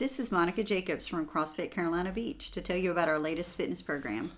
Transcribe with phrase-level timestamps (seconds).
[0.00, 3.82] This is Monica Jacobs from CrossFit Carolina Beach to tell you about our latest fitness
[3.82, 4.32] program.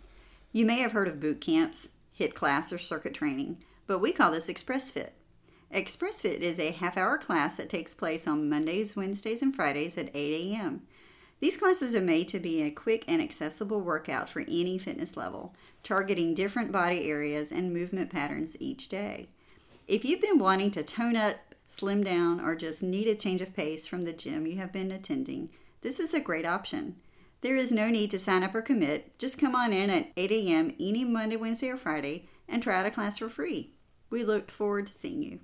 [0.50, 4.32] You may have heard of boot camps, HIIT class, or circuit training, but we call
[4.32, 5.12] this Express Fit.
[5.70, 9.96] Express Fit is a half hour class that takes place on Mondays, Wednesdays, and Fridays
[9.96, 10.82] at 8 a.m.
[11.38, 15.54] These classes are made to be a quick and accessible workout for any fitness level,
[15.84, 19.28] targeting different body areas and movement patterns each day.
[19.86, 21.36] If you've been wanting to tone up,
[21.72, 24.92] slim down, or just need a change of pace from the gym you have been
[24.92, 25.48] attending,
[25.80, 26.96] this is a great option.
[27.40, 29.18] There is no need to sign up or commit.
[29.18, 30.74] Just come on in at 8 a.m.
[30.78, 33.72] any Monday, Wednesday, or Friday and try out a class for free.
[34.10, 35.40] We look forward to seeing you.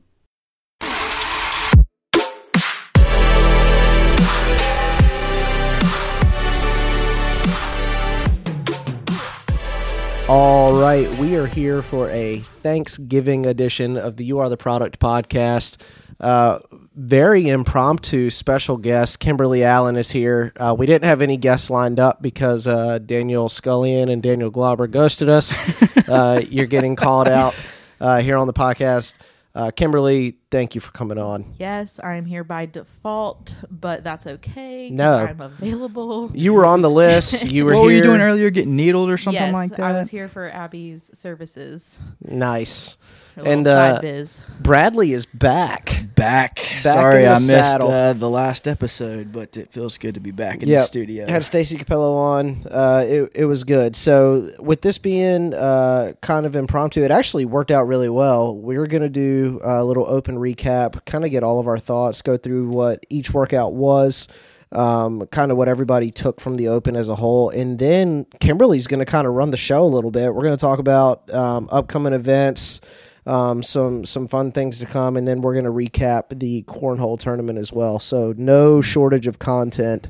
[10.29, 15.01] All right, we are here for a Thanksgiving edition of the You Are the Product
[15.01, 15.79] podcast.
[16.21, 16.59] Uh,
[16.97, 20.53] very impromptu special guest Kimberly Allen is here.
[20.57, 24.87] Uh, we didn't have any guests lined up because uh, Daniel Scullion and Daniel Glauber
[24.87, 25.59] ghosted us.
[26.09, 27.55] Uh, you're getting called out
[28.01, 29.13] uh, here on the podcast.
[29.55, 31.53] Uh, Kimberly, thank you for coming on.
[31.59, 34.89] Yes, I'm here by default, but that's okay.
[34.89, 35.17] No.
[35.17, 36.31] I'm available.
[36.33, 37.45] You were on the list.
[37.51, 37.85] You were what here.
[37.85, 38.51] were you doing earlier?
[38.51, 39.81] Getting needled or something yes, like that?
[39.81, 41.99] I was here for Abby's services.
[42.23, 42.97] Nice.
[43.39, 44.41] Her little And, side uh, biz.
[44.61, 46.07] Bradley is back.
[46.17, 46.59] Back.
[46.77, 50.61] in Sorry, I missed uh, the last episode, but it feels good to be back
[50.63, 50.81] in Yep.
[50.81, 51.29] the studio.
[51.29, 52.67] Had Stacy Capello on.
[52.69, 53.95] Uh, it, it was good.
[53.95, 58.57] So with this being uh, kind of impromptu, it actually worked out really well.
[58.57, 61.79] We were going to do a little open recap, kind of get all of our
[61.79, 64.27] thoughts, go through what each workout was,
[64.73, 68.87] um, kind of what everybody took from the open as a whole, and then Kimberly's
[68.89, 70.35] going to kind of run the show a little bit.
[70.35, 72.81] We're going to talk about um, upcoming events.
[73.29, 77.21] Um, some some fun things to come, and then we're going to recap the cornhole
[77.21, 78.01] tournament as well.
[78.01, 80.09] So no shortage of content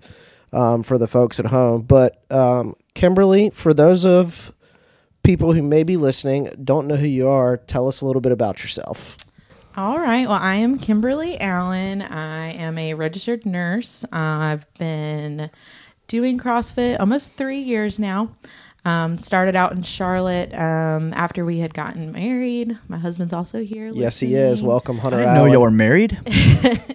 [0.52, 1.82] um, for the folks at home.
[1.82, 4.54] But um, Kimberly, for those of
[5.22, 8.32] people who may be listening, don't know who you are, tell us a little bit
[8.32, 9.16] about yourself.
[9.76, 10.26] All right.
[10.26, 12.02] Well, I am Kimberly Allen.
[12.02, 14.04] I am a registered nurse.
[14.10, 15.50] I've been
[16.08, 18.30] doing CrossFit almost three years now.
[18.84, 22.78] Um, started out in Charlotte um, after we had gotten married.
[22.88, 23.90] My husband's also here.
[23.92, 24.50] Yes, he is.
[24.62, 24.68] listening.
[24.68, 25.18] Welcome, I Hunter.
[25.18, 26.18] didn't know y'all were married.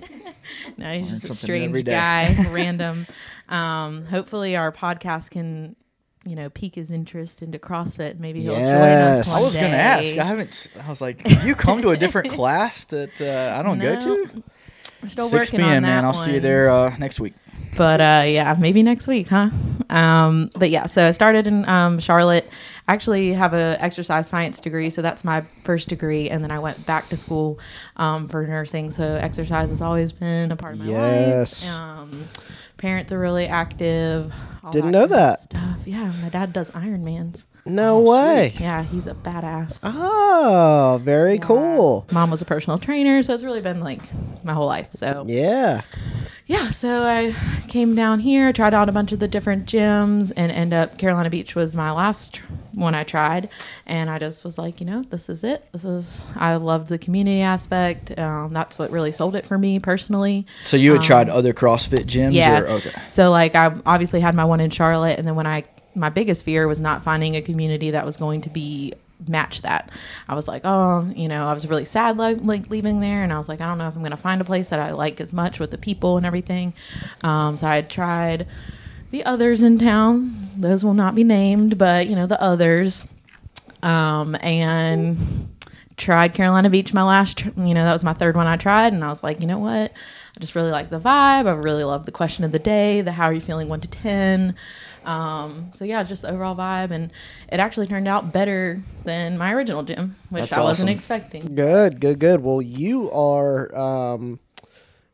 [0.78, 3.06] No, he's just a something new every strange guy, random.
[3.48, 5.76] Um, hopefully, our podcast can,
[6.26, 8.18] you know, pique his interest into CrossFit.
[8.20, 9.28] Maybe he'll Yes.
[9.28, 9.36] join us.
[9.36, 10.18] I was going to ask.
[10.18, 10.68] I haven't.
[10.84, 14.44] I was like, you come to a different class that uh, I don't go to?
[15.04, 15.84] We're still 6 working on p.m.
[15.84, 17.34] that Man, I'll see you there uh, next week.
[17.76, 19.50] But uh, yeah, maybe next week, huh?
[19.90, 22.48] Um, but yeah, so I started in um, Charlotte.
[22.88, 26.60] I actually have a exercise science degree, so that's my first degree, and then I
[26.60, 27.60] went back to school
[27.98, 28.92] um, for nursing.
[28.92, 31.68] So exercise has always been a part of my Yes.
[31.80, 31.80] life.
[31.80, 32.26] Um,
[32.78, 34.32] parents are really active.
[34.64, 35.40] all Didn't that know that.
[35.42, 35.78] stuff.
[35.86, 37.46] Yeah, my dad does Ironmans.
[37.66, 38.54] No Oh, way.
[38.60, 39.80] Yeah, he's a badass.
[39.84, 42.06] Oh, very cool.
[42.12, 44.02] Mom was a personal trainer, so it's really been like
[44.44, 44.88] my whole life.
[44.92, 45.82] So Yeah.
[46.46, 47.34] Yeah, so I
[47.68, 51.30] came down here, tried out a bunch of the different gyms, and end up Carolina
[51.30, 52.42] Beach was my last
[52.74, 53.50] one I tried,
[53.86, 55.66] and I just was like, you know, this is it.
[55.72, 58.18] This is I love the community aspect.
[58.20, 60.46] Um, that's what really sold it for me personally.
[60.66, 62.28] So you had tried other CrossFit gyms?
[62.28, 62.60] Um, Yeah.
[62.60, 62.92] Or, okay.
[63.08, 65.64] So like I obviously had my one in Charlotte, and then when I
[65.96, 68.94] my biggest fear was not finding a community that was going to be
[69.28, 69.92] match that.
[70.28, 73.34] I was like, oh, you know, I was really sad like, like leaving there, and
[73.34, 75.22] I was like, I don't know if I'm to find a place that I like
[75.22, 76.74] as much with the people and everything.
[77.22, 78.48] Um, so I had tried
[79.12, 80.50] the others in town.
[80.58, 83.08] Those will not be named, but you know the others.
[83.82, 85.50] Um, and
[85.98, 88.94] tried Carolina Beach my last, tr- you know, that was my third one I tried.
[88.94, 89.92] And I was like, you know what?
[89.92, 91.48] I just really like the vibe.
[91.48, 93.88] I really love the question of the day, the how are you feeling one to
[93.88, 94.56] 10.
[95.06, 96.92] Um, so yeah, just overall vibe.
[96.92, 97.12] And
[97.52, 101.56] it actually turned out better than my original gym, which That's I wasn't expecting.
[101.56, 102.42] Good, good, good.
[102.42, 104.40] Well, you are, um,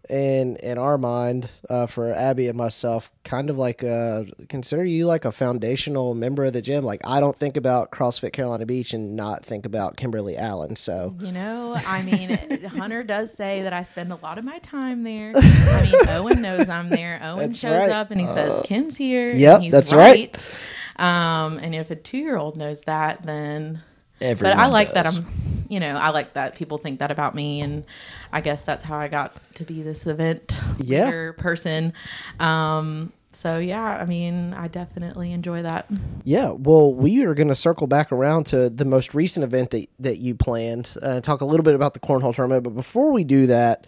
[0.09, 5.05] in in our mind, uh, for Abby and myself, kind of like a, consider you
[5.05, 6.83] like a foundational member of the gym.
[6.83, 10.75] Like I don't think about CrossFit Carolina Beach and not think about Kimberly Allen.
[10.75, 12.29] So You know, I mean,
[12.65, 15.31] Hunter does say that I spend a lot of my time there.
[15.35, 17.19] I mean, Owen knows I'm there.
[17.23, 17.91] Owen That's shows right.
[17.91, 19.29] up and he says, Kim's here.
[19.29, 20.47] Yep, he's that's right.
[20.97, 23.83] Um, and if a two year old knows that, then.
[24.21, 25.07] Everyone but I like that.
[25.07, 25.25] I'm,
[25.69, 27.61] you know, I like that people think that about me.
[27.61, 27.85] And
[28.31, 31.31] I guess that's how I got to be this event Yeah.
[31.37, 31.93] person.
[32.39, 35.87] Um, so yeah, I mean, I definitely enjoy that.
[36.25, 39.87] Yeah, well, we are going to circle back around to the most recent event that
[39.99, 42.63] that you planned uh, and talk a little bit about the cornhole tournament.
[42.63, 43.87] But before we do that,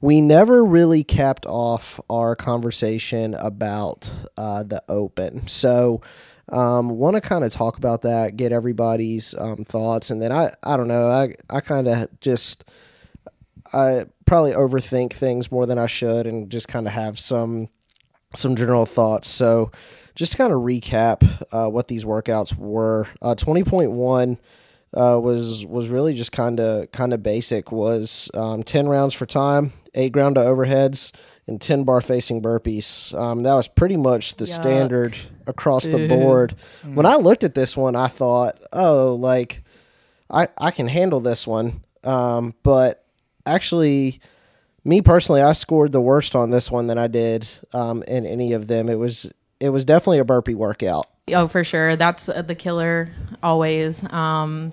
[0.00, 5.46] we never really capped off our conversation about uh, the open.
[5.46, 6.00] So,
[6.50, 10.52] um, want to kind of talk about that, get everybody's um, thoughts, and then I,
[10.62, 12.64] I don't know, I, I kind of just,
[13.72, 17.68] I probably overthink things more than I should, and just kind of have some,
[18.34, 19.28] some general thoughts.
[19.28, 19.70] So,
[20.14, 21.22] just to kind of recap
[21.52, 24.38] uh, what these workouts were, uh, twenty point one
[24.92, 27.70] uh, was was really just kind of kind of basic.
[27.70, 31.12] Was um, ten rounds for time, eight ground to overheads,
[31.48, 33.12] and ten bar facing burpees.
[33.18, 34.60] Um, that was pretty much the Yuck.
[34.60, 35.16] standard
[35.46, 36.54] across the board.
[36.84, 39.64] When I looked at this one, I thought, oh, like
[40.30, 41.82] I I can handle this one.
[42.04, 43.04] Um, but
[43.44, 44.20] actually,
[44.84, 48.52] me personally, I scored the worst on this one than I did um, in any
[48.52, 48.88] of them.
[48.88, 51.06] It was it was definitely a burpee workout.
[51.34, 51.96] Oh, for sure.
[51.96, 53.10] That's the killer
[53.42, 54.02] always.
[54.12, 54.72] Um,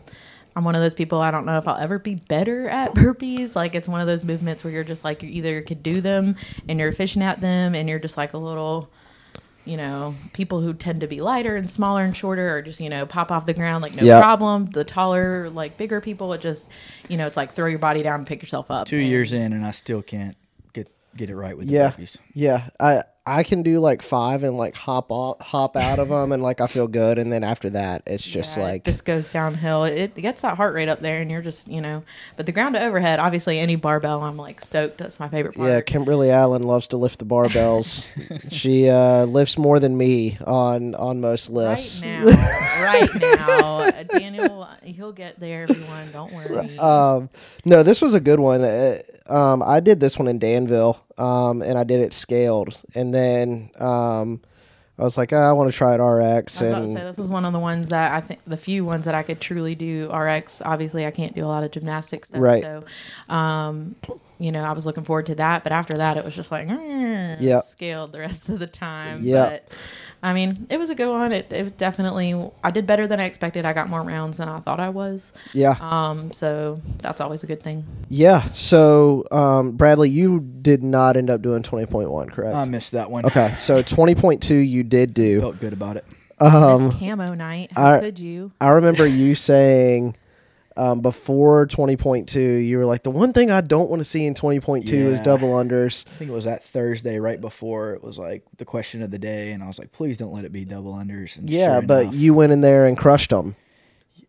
[0.55, 1.19] I'm one of those people.
[1.19, 3.55] I don't know if I'll ever be better at burpees.
[3.55, 6.35] Like it's one of those movements where you're just like you either could do them
[6.69, 8.89] and you're efficient at them, and you're just like a little,
[9.65, 12.89] you know, people who tend to be lighter and smaller and shorter, or just you
[12.89, 14.21] know pop off the ground like no Yep.
[14.21, 14.65] problem.
[14.67, 16.67] The taller, like bigger people, it just,
[17.09, 18.87] you know, it's like throw your body down and pick yourself up.
[18.87, 20.37] Two And- years in, and I still can't
[20.73, 22.17] get get it right with the Yeah, burpees.
[22.33, 22.69] yeah.
[22.79, 26.43] I I can do like five and like hop off, hop out of them, and
[26.43, 27.17] like I feel good.
[27.17, 29.83] And then after that, it's just Yeah, like this goes downhill.
[29.85, 32.03] It, it gets that heart rate up there, and you're just you know.
[32.37, 34.97] But the ground to overhead, obviously, any barbell, I'm like stoked.
[34.99, 35.69] That's my favorite part.
[35.69, 35.81] yeah.
[35.81, 38.05] Kimberly Allen loves to lift the barbells.
[38.51, 42.03] she uh, lifts more than me on on most lifts.
[42.03, 43.89] Right now, right now,
[44.19, 45.63] Daniel, he'll get there.
[45.63, 46.77] Everyone, don't worry.
[46.77, 47.29] Um,
[47.65, 48.61] no, this was a good one.
[48.63, 53.13] Uh, um, I did this one in Danville, um, and I did it scaled, and
[53.13, 54.41] then um,
[54.97, 56.93] I was like, "Ah, I want to try it RX, I was about to and
[56.97, 59.23] say this was one of the ones that I think the few ones that I
[59.23, 60.61] could truly do RX.
[60.63, 62.63] Obviously, I can't do a lot of gymnastic stuff, Right.
[62.63, 62.83] so
[63.33, 63.95] um,
[64.39, 65.63] you know, I was looking forward to that.
[65.63, 69.23] But after that, it was just like mm, scaled the rest of the time.
[69.23, 69.71] Yep.
[70.25, 71.31] But I mean, it was a good one.
[71.31, 72.33] It, it definitely
[72.63, 73.63] I did better than I expected.
[73.63, 75.33] I got more rounds than I thought I was.
[75.53, 77.85] yeah, Um, so that's always a good thing.
[78.09, 82.55] yeah." So, um, Bradley, you did not end up doing twenty point one, correct?
[82.55, 83.25] I missed that one.
[83.27, 85.39] okay, so twenty point two, you did do.
[85.41, 86.05] Felt good about it.
[86.39, 87.71] Um, this camo night.
[87.75, 88.51] How I- could you?
[88.59, 90.15] I remember you saying
[90.77, 94.33] um, before 20.2, you were like, the one thing I don't want to see in
[94.33, 96.05] 20.2 is double unders.
[96.07, 99.19] I think it was that Thursday right before it was like the question of the
[99.19, 101.37] day, and I was like, please don't let it be double unders.
[101.37, 103.55] And Yeah, sure but enough, you went in there and crushed them.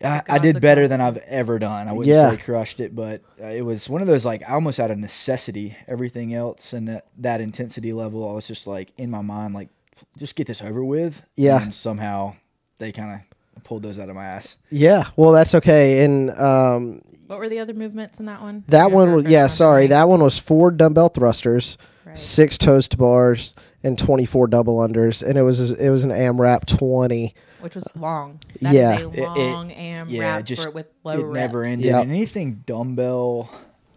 [0.04, 1.00] I, I did better than.
[1.00, 1.88] I've ever done.
[1.88, 2.30] I wouldn't Yeah.
[2.30, 5.74] say crushed it, but uh, it was one of those like almost out of necessity.
[5.88, 9.70] Everything else and that, that intensity level, I was just like in my mind, like
[10.18, 11.24] just get this over with.
[11.36, 11.62] Yeah.
[11.62, 12.36] And somehow
[12.78, 13.35] they kind of
[13.66, 14.56] pulled those out of my ass.
[14.70, 16.04] Yeah, well, that's okay.
[16.04, 18.64] And um, What were the other movements in that one?
[18.68, 19.90] that one was, yeah, sorry, right?
[19.90, 22.16] that one was four dumbbell thrusters, Right.
[22.18, 25.22] six toes-to-bars, and 24 double unders.
[25.28, 27.34] And it was it was an AMRAP 20.
[27.60, 28.38] which was long.
[28.62, 28.98] That is Yeah.
[28.98, 29.20] a It- it-
[29.52, 31.34] long AM yeah, just for, with low it reps.
[31.34, 31.86] never ended.
[31.86, 32.02] Yep.
[32.02, 33.50] And anything dumbbell,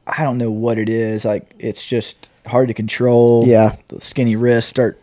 [0.07, 1.23] I don't know what it is.
[1.23, 3.43] Like it's just hard to control.
[3.45, 3.75] Yeah.
[3.89, 4.99] The skinny wrists start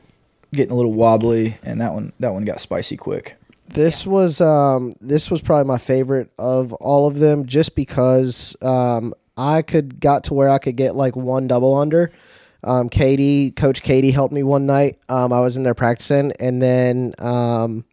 [0.52, 3.36] getting a little wobbly, and that one that one got spicy quick.
[3.76, 9.12] This was um this was probably my favorite of all of them just because um
[9.36, 12.10] I could got to where I could get like one double under.
[12.64, 14.96] Um Katie, coach Katie helped me one night.
[15.10, 17.84] Um I was in there practicing and then um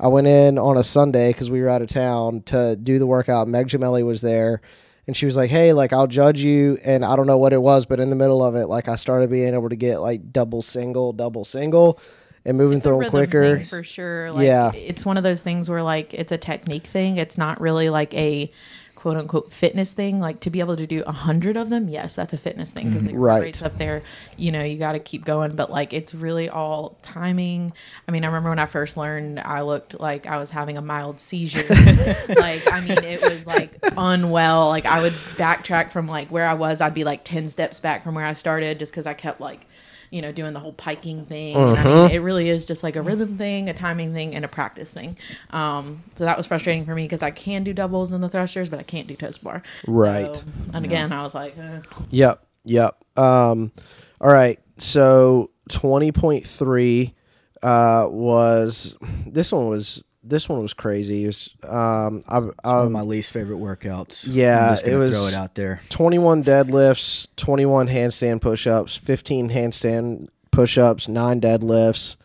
[0.00, 3.06] I went in on a Sunday cuz we were out of town to do the
[3.06, 3.46] workout.
[3.46, 4.62] Meg Gemelli was there
[5.06, 7.60] and she was like, "Hey, like I'll judge you." And I don't know what it
[7.60, 10.32] was, but in the middle of it, like I started being able to get like
[10.32, 11.98] double single, double single
[12.44, 13.62] and moving It's through them quicker.
[13.64, 14.32] for sure.
[14.32, 14.72] Like, Yeah.
[14.74, 17.16] it's one of those things where like it's a technique thing.
[17.18, 18.50] It's not really like a
[18.94, 20.20] quote unquote fitness thing.
[20.20, 22.88] Like to be able to do a hundred of them, yes, that's a fitness thing
[22.90, 23.18] because it Mm-hmm.
[23.18, 23.42] Right.
[23.44, 24.02] rates up there.
[24.36, 25.56] You know, you got to keep going.
[25.56, 27.72] But like it's really all timing.
[28.06, 30.82] I mean, I remember when I first learned, I looked like I was having a
[30.82, 31.64] mild seizure.
[32.28, 34.68] like I mean, it was like unwell.
[34.68, 36.80] Like I would backtrack from like where I was.
[36.82, 39.66] I'd be like ten steps back from where I started just because I kept like
[40.10, 41.54] you know, doing the whole piking thing.
[41.54, 42.02] And I Uh-huh.
[42.04, 44.92] mean, it really is just like a rhythm thing, a timing thing, and a practice
[44.92, 45.16] thing.
[45.50, 48.68] Um, so that was frustrating for me because I can do doubles in the thrusters,
[48.68, 49.62] but I can't do toes-to-bar.
[49.86, 50.36] Right.
[50.36, 50.42] So,
[50.74, 51.78] and again, I was like, uh,
[52.10, 52.44] Yep.
[52.64, 53.04] Yep.
[53.16, 53.72] Um,
[54.20, 54.58] all right.
[54.78, 57.14] So twenty point three
[57.62, 61.24] uh, was this one was this one was crazy.
[61.24, 64.26] It was um, I, One of um, my least favorite workouts.
[64.28, 65.80] yeah, I'm just it was- throw it out there.
[65.90, 72.16] 21 deadlifts, 21 handstand push-ups, 15 handstand push-ups, 9 deadlifts,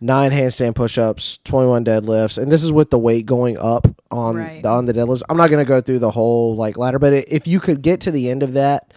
[0.00, 4.62] 9 handstand push-ups, 21 deadlifts, and this is with the weight going up on Right.
[4.62, 5.22] the, on the deadlifts.
[5.28, 7.82] I'm not going to go through the whole like ladder, but i- if you could
[7.82, 8.92] get to the end of that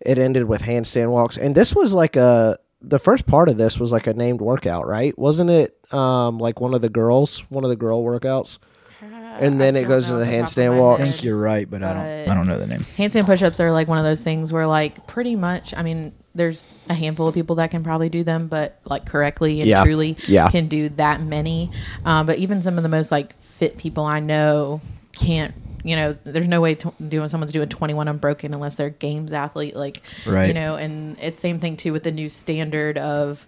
[0.00, 3.78] it ended with handstand walks, and this was like a the first part of this
[3.78, 5.16] was like a named workout, right?
[5.18, 8.58] Wasn't it um, like one of the girls, one of the girl workouts?
[9.02, 11.00] And then I it goes know to the off top of handstand my walks.
[11.00, 12.30] I think you're right, but I don't.
[12.30, 12.80] I don't know the name.
[12.80, 16.68] handstand push-ups are like one of those things where like pretty much i mean there's
[16.88, 19.82] a handful of people that can probably do them but like correctly and Yeah.
[19.82, 20.48] truly Yeah.
[20.50, 21.70] can do that many
[22.04, 24.80] um, but even some of the most like fit people i know
[25.12, 29.32] can't you know there's no way to doing someone's doing 21 unbroken unless they're games
[29.32, 30.48] athlete like right.
[30.48, 33.46] you know and it's same thing too with the new standard of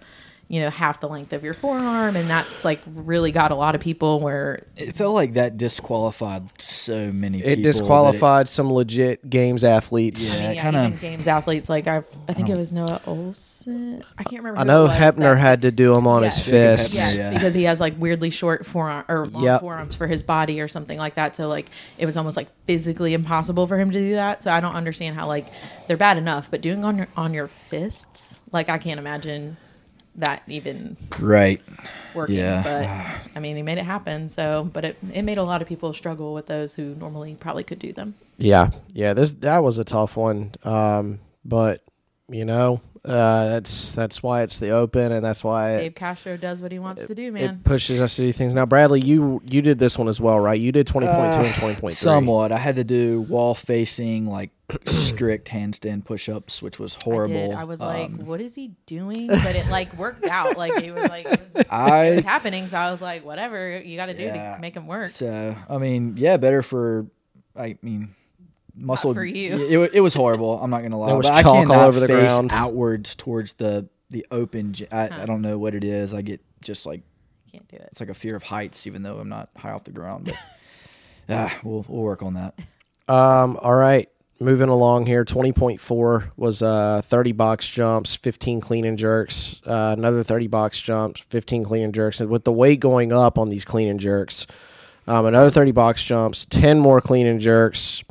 [0.53, 3.75] you know half the length of your forearm and that's like really got a lot
[3.75, 7.39] of people where It felt like that disqualified so many.
[7.39, 10.39] It that disqualified some legit games athletes.
[10.39, 13.01] Yeah, I mean, yeah, kinda- games athletes like I've, I think um, it was Noah
[13.07, 14.03] Ohlsen.
[14.19, 14.61] I can't remember.
[14.61, 16.37] I know it Hepner that- had to do them on Yes.
[16.45, 16.95] his Yeah, fists.
[16.97, 17.31] Yes, Yeah.
[17.33, 19.61] because he has like weirdly short forearm or long Yep.
[19.63, 21.35] forearms for his body or something like that.
[21.35, 24.43] So like it was almost like physically impossible for him to do that.
[24.43, 25.47] So I don't understand how like
[25.89, 29.57] they're bad enough, but doing on your on your fists, like I can't imagine
[30.17, 31.61] that even Right.
[32.15, 32.37] working.
[32.37, 32.63] Yeah.
[32.63, 34.29] But I mean, he made it happen.
[34.29, 37.65] So, but it it made a lot of people struggle with those who normally probably
[37.65, 38.15] could do them.
[38.39, 39.15] Yeah, yeah.
[39.15, 40.53] This that was a tough one.
[40.65, 41.83] Um, but
[42.29, 46.37] you know, uh, that's that's why it's the open, and that's why it, Dave Castro
[46.37, 47.55] does what he wants to do, man.
[47.57, 48.55] it pushes us to do things.
[48.55, 50.61] Now, Bradley, you you did this one as well, right?
[50.61, 52.05] You did twenty point two and twenty point three.
[52.11, 52.53] Somewhat.
[52.53, 54.51] I had to do wall facing, like
[54.87, 57.35] strict handstand push ups, which was horrible.
[57.37, 57.57] I, did.
[57.57, 60.57] I was like, Um, "What is he doing?" But it like worked out.
[60.57, 62.69] Like it was like it was, it was happening.
[62.69, 64.55] So I was like, "Whatever you got to do Yeah.
[64.55, 67.07] to make him work." so I mean, yeah, better for.
[67.57, 68.15] I mean,
[68.75, 69.83] muscle for you.
[69.83, 70.61] It, it was horrible.
[70.63, 71.09] I'm not gonna lie.
[71.09, 72.51] There was but I chalk all over the face ground.
[72.53, 74.73] outwards towards the the open.
[74.73, 76.13] gy- I, I don't know what it is.
[76.15, 77.03] I get just like
[77.51, 77.89] Can't do it.
[77.91, 80.27] it's like a fear of heights, even though I'm not high off the ground.
[80.27, 80.37] But
[81.35, 82.55] ah, we'll we'll work on that.
[83.09, 84.09] Um, all right.
[84.41, 89.61] Moving along here, twenty point four was uh thirty box jumps, fifteen clean and jerks,
[89.67, 93.39] uh, another thirty box jumps, fifteen clean and jerks, and with the weight going up
[93.39, 94.47] on these clean and jerks,
[95.09, 98.03] um, another thirty box jumps, ten more clean and jerks.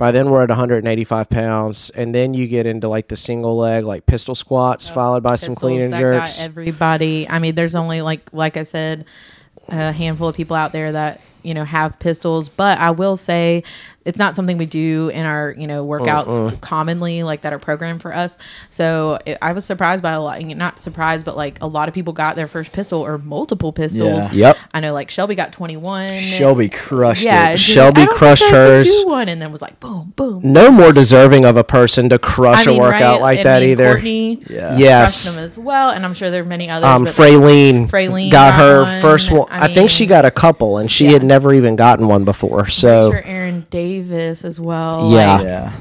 [0.00, 3.84] By then we're at 185 pounds, and then you get into like the single leg,
[3.84, 6.42] like pistol squats, followed by some clean and jerks.
[6.42, 7.28] Everybody.
[7.28, 9.04] I mean, there's only like like I said,
[9.68, 12.48] a handful of people out there that you know have pistols.
[12.48, 13.62] But I will say,
[14.04, 16.56] it's not something we do in our you know workouts Uh-uh.
[16.60, 18.38] commonly, like that are programmed for us.
[18.70, 20.40] So it, I was surprised by a lot.
[20.42, 24.32] Not surprised, but like a lot of people got their first pistol or multiple pistols.
[24.32, 24.48] Yeah.
[24.48, 24.58] Yep.
[24.74, 26.08] I know, like Shelby got 21.
[26.08, 27.50] Shelby crushed Yeah, it.
[27.52, 29.02] and Shelby like, crushed think I could hers.
[29.04, 30.40] one, and then was like, boom, boom.
[30.42, 33.20] no more deserving of a person to crush I mean, a workout right?
[33.20, 33.92] like I that either.
[33.92, 34.76] Courtney Yeah.
[34.78, 35.34] Yes.
[35.34, 36.86] them as well, and I'm sure there are many others.
[36.86, 39.00] Um, Fraylene, Fraylene got got her one.
[39.02, 39.46] first one.
[39.50, 41.28] I, I think she got a couple, and she had Yeah.
[41.30, 42.66] Never even gotten one before.
[42.68, 45.10] So sure Aaron Davis as well.
[45.10, 45.36] Yeah.
[45.36, 45.72] like, Yeah.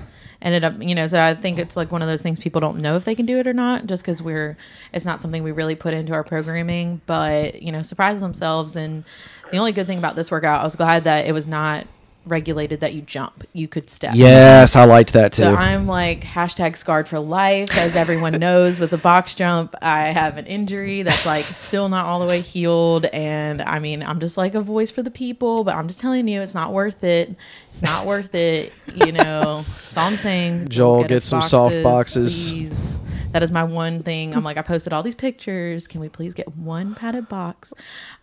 [0.41, 1.07] ended up, you know.
[1.07, 3.25] So I think it's like one of those things people don't know if they can
[3.25, 4.55] do it or not, just because we're
[4.93, 7.01] it's not something we really put into our programming.
[7.05, 8.75] But you know, surprise themselves.
[8.75, 9.03] And
[9.51, 11.85] the only good thing about this workout, I was glad that it was not
[12.29, 13.43] regulated that you jump.
[13.53, 14.13] You could step.
[14.15, 15.43] yes, I liked that too.
[15.43, 18.79] So I'm like hashtag scarred for life, as everyone knows.
[18.79, 22.41] With the box jump, I have an injury that's like still not all the way
[22.41, 25.99] healed, and I mean, I'm just like a voice for the people, but I'm just
[25.99, 27.35] telling you, it's not worth it.
[27.73, 28.71] It's not worth it.
[28.93, 30.69] You know, that's all I'm saying.
[30.69, 32.51] Joel, get us some soft boxes.
[32.51, 32.99] please.
[33.31, 34.33] That is my one thing.
[34.33, 35.85] I'm like, I posted all these pictures.
[35.85, 37.73] Can we please get one padded box?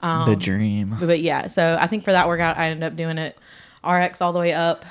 [0.02, 0.96] Um, the dream.
[0.98, 3.38] but, but yeah, so I think for that workout, I ended up doing it
[3.86, 4.84] RX all the way up,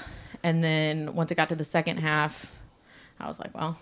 [0.44, 2.52] and then once it got to the second half,
[3.20, 3.78] I was like, well,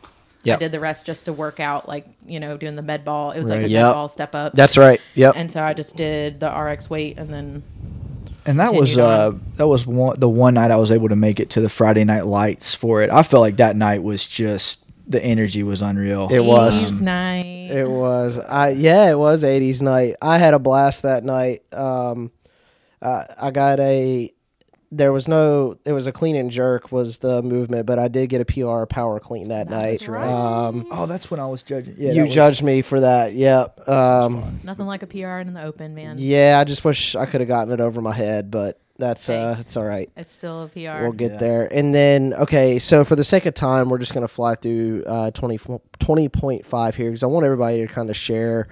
[0.45, 0.57] Yep.
[0.57, 3.31] I did the rest just to work out, like you know, doing the med ball.
[3.31, 3.65] It was like Right.
[3.65, 3.85] a Yep.
[3.85, 4.99] med ball step up, That's right.
[5.15, 5.35] Yep.
[5.37, 7.63] and so I just did the RX weight, and then
[8.45, 9.41] And that was continued uh on.
[9.55, 12.03] that was one the one night I was able to make it to the Friday
[12.03, 13.09] night lights for it.
[13.09, 16.27] I felt like that night was just the energy was unreal.
[16.31, 16.91] It was.
[16.91, 17.45] 80s night.
[17.71, 18.37] It was.
[18.39, 20.15] I yeah, it was 80s night.
[20.21, 21.61] I had a blast that night.
[21.73, 22.31] Um,
[23.01, 24.33] uh, I got a.
[24.95, 25.75] There was no.
[25.85, 28.85] It was a clean and jerk was the movement, but I did get a PR
[28.85, 30.07] power clean that That's night.
[30.07, 30.29] right.
[30.67, 31.95] Um, Oh, that's when I was judging.
[31.97, 33.33] Yeah, you that was- judged me for that.
[33.33, 33.89] Yep.
[33.89, 36.17] Um, Nothing like a PR in the open, man.
[36.19, 39.57] yeah, I just wish I could have gotten it over my head, but that's uh,
[39.59, 40.11] it's all right.
[40.15, 41.01] It's still a PR.
[41.01, 41.37] We'll get Yeah.
[41.37, 41.73] there.
[41.73, 45.03] And then, okay, so for the sake of time, we're just going to fly through
[45.07, 48.67] uh, 20, 20.5 here because I want everybody to kind of share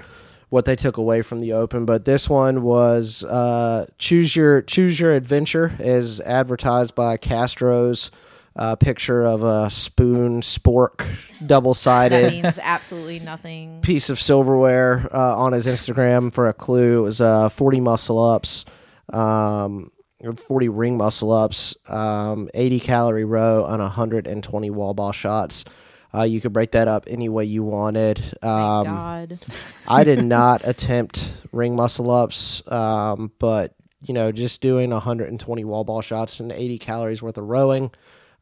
[0.52, 1.86] what they took away from the open.
[1.86, 8.12] But this one was uh, choose your choose your adventure, as advertised by Castro's
[8.58, 11.08] uh, picture of a spoon spork
[11.46, 13.80] double sided that means absolutely nothing.
[13.82, 17.00] piece of silverware uh, on his Instagram for a clue.
[17.00, 18.66] It was uh, 40 muscle ups,
[19.14, 19.90] um,
[20.36, 25.64] 40 ring muscle ups, um, 80 calorie row, and 120 wall ball shots.
[26.14, 28.18] Uh, you could break that up any way you wanted.
[28.18, 29.40] Thank Um, God.
[29.88, 35.84] I did not attempt ring muscle ups, um, but you know, just doing 120 wall
[35.84, 37.92] ball shots and 80 calories worth of rowing.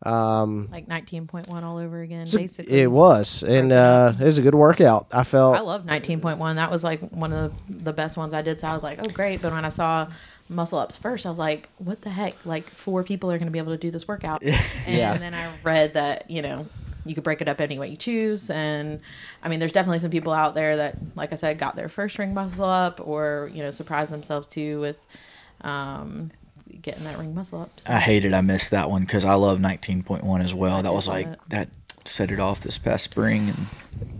[0.03, 2.79] Um, Like 19.1 all over again, a- basically.
[2.81, 5.07] it was, and uh, it was a good workout.
[5.11, 6.55] I felt I love 19.1.
[6.55, 8.61] That was like one of the, the best ones I did.
[8.61, 9.41] So I was like, oh, great.
[9.41, 10.07] But when I saw
[10.47, 12.35] muscle ups first, I was like, what the heck?
[12.45, 14.41] Like, four people are going to be able to do this workout.
[14.87, 15.17] And Yeah.
[15.17, 16.65] then I read that, you know,
[17.05, 18.49] you could break it up any way you choose.
[18.49, 18.99] And
[19.43, 22.17] I mean, there's definitely some people out there that, like I said, got their first
[22.19, 24.97] ring muscle up or, you know, surprised themselves too with
[25.61, 26.31] um,
[26.81, 27.79] getting that ring muscle up.
[27.79, 27.91] So.
[27.91, 30.77] I hated I missed that one because I love 19.1 as well.
[30.77, 31.39] I that was like it.
[31.49, 31.69] that
[32.05, 33.65] set it off this past spring and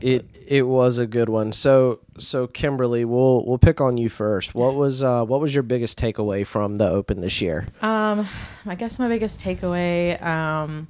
[0.02, 0.26] it.
[0.46, 1.54] It was a good one.
[1.54, 4.56] So, so Kimberly, we'll we'll pick on you first.
[4.56, 7.68] What was uh, what was your biggest takeaway from the Open this year?
[7.84, 8.28] Um,
[8.66, 10.88] I guess my biggest takeaway um,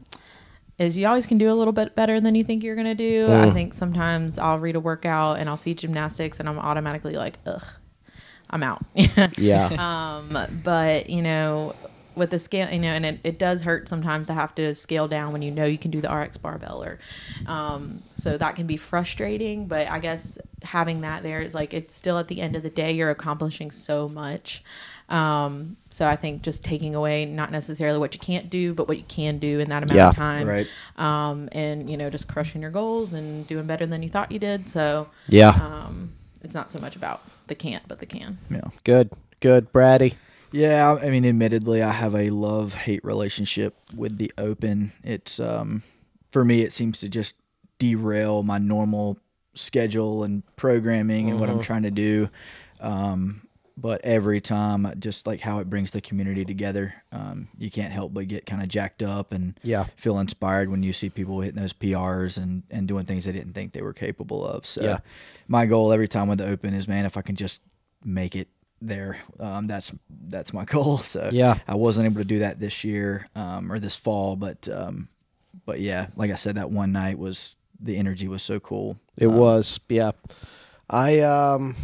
[0.79, 3.27] is you always can do a little bit better than you think you're gonna do.
[3.31, 3.53] I Mm.
[3.53, 7.63] think sometimes I'll read a workout and I'll see gymnastics and I'm automatically like, ugh,
[8.49, 8.83] I'm out.
[9.37, 11.75] Yeah, um, but you know,
[12.15, 15.07] with the scale, you know, and it, it does hurt sometimes to have to scale
[15.07, 16.99] down when you know you can do the RX barbell or,
[17.45, 19.67] um, so that can be frustrating.
[19.67, 22.69] But I guess having that there is like it's still at the end of the
[22.69, 24.63] day you're accomplishing so much.
[25.09, 28.97] Um, so I think just taking away not necessarily what you can't do, but what
[28.97, 30.09] you can do in that amount Yeah.
[30.09, 30.67] of time, right.
[30.97, 34.39] um, and you know, just crushing your goals and doing better than you thought you
[34.39, 34.69] did.
[34.69, 36.13] So yeah, um,
[36.43, 38.37] it's not so much about the can't, but the can.
[38.51, 38.61] Yeah.
[38.83, 40.13] good, good, Brady.
[40.51, 44.93] Yeah, I mean, admittedly, I have a love hate relationship with the open.
[45.03, 45.83] It's um,
[46.31, 47.35] for me, it seems to just
[47.79, 49.17] derail my normal
[49.55, 52.29] schedule and programming and what I'm trying to do.
[52.79, 53.41] Um,
[53.81, 58.13] but every time, just like how it brings the community together, um, you can't help
[58.13, 59.85] but get kind of jacked up and Yeah.
[59.95, 63.53] feel inspired when you see people hitting those PRs and, and doing things they didn't
[63.53, 64.65] think they were capable of.
[64.65, 64.97] So, Yeah.
[65.47, 67.61] my goal every time with the open is, man, if I can just
[68.03, 68.47] make it
[68.81, 69.93] there, um, that's
[70.29, 70.97] that's my goal.
[70.99, 71.59] So, Yeah.
[71.67, 75.07] I wasn't able to do that this year um, or this fall, but um,
[75.65, 78.97] but yeah, like I said, that one night was the energy was so cool.
[79.17, 80.11] It Um, was, yeah.
[80.89, 81.75] I um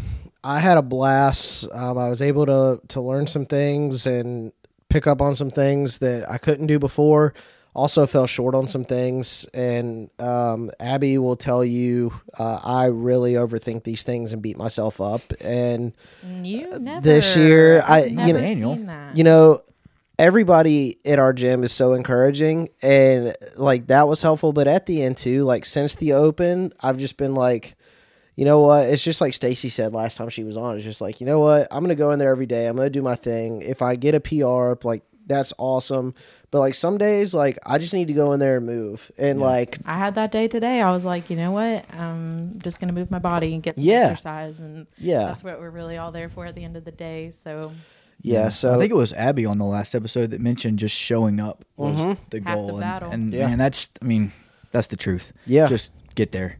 [0.45, 1.67] I had a blast.
[1.73, 4.51] Um, I was able to to learn some things and
[4.89, 7.33] pick up on some things that I couldn't do before.
[7.73, 13.33] Also fell short on some things, and um, Abby will tell you uh, I really
[13.33, 15.21] overthink these things and beat myself up.
[15.41, 15.91] And
[16.23, 17.01] You never.
[17.01, 18.39] this year, I- I've you know-
[18.75, 19.17] seen that.
[19.17, 19.59] you know
[20.17, 25.03] everybody at our gym is so encouraging and like that was helpful but at the
[25.03, 27.75] end too like since the open i've just been like
[28.35, 31.01] you know what it's just like stacy said last time she was on it's just
[31.01, 33.15] like you know what i'm gonna go in there every day i'm gonna do my
[33.15, 36.13] thing if i get a pr like that's awesome
[36.51, 39.39] but like some days like i just need to go in there and move and
[39.39, 40.81] like I had that day today.
[40.81, 41.83] I was like, you know what?
[41.93, 44.09] I'm just gonna move my body and get some Yeah.
[44.11, 46.91] exercise, and yeah that's what we're really all there for at the end of the
[46.91, 47.31] day.
[47.31, 47.71] So
[48.21, 51.39] yeah so I think it was Abby on the last episode that mentioned just showing
[51.39, 52.17] up was Mhm.
[52.29, 53.11] the Half the goal, battle.
[53.11, 53.47] and, and Yeah.
[53.47, 54.31] man, that's I mean,
[54.71, 55.33] that's the truth.
[55.47, 56.57] yeah Just get there.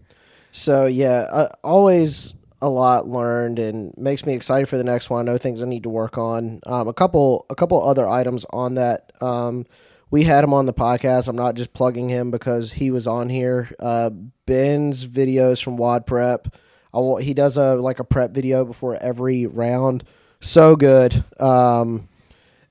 [0.55, 5.27] So yeah, uh, always a lot learned and makes me excited for the next one.
[5.27, 6.61] I know things I need to work on.
[6.65, 9.11] Um, a couple, a couple other items on that.
[9.21, 9.65] Um,
[10.11, 11.27] we had him on the podcast.
[11.27, 13.69] I'm not just plugging him because he was on here.
[13.81, 14.11] Uh,
[14.45, 16.53] Ben's videos from WODprep.
[16.93, 20.05] I, wa- he does a like a prep video before every round.
[20.39, 21.21] So good.
[21.37, 22.07] Um,